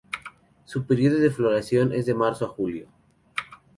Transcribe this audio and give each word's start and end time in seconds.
Su 0.65 0.87
periodo 0.87 1.19
de 1.19 1.29
floración 1.29 1.93
es 1.93 2.07
de 2.07 2.15
marzo 2.15 2.45
a 2.45 2.49
julio. 2.49 2.89